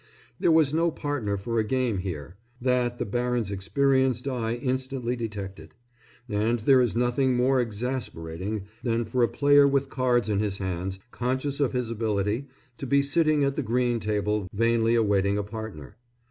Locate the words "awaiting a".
14.95-15.43